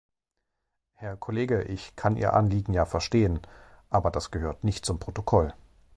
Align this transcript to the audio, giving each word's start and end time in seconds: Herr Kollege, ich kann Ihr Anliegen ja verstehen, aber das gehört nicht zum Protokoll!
Herr 0.95 1.15
Kollege, 1.15 1.61
ich 1.61 1.95
kann 1.95 2.17
Ihr 2.17 2.33
Anliegen 2.33 2.73
ja 2.73 2.85
verstehen, 2.87 3.39
aber 3.91 4.09
das 4.09 4.31
gehört 4.31 4.63
nicht 4.63 4.83
zum 4.83 4.97
Protokoll! 4.97 5.53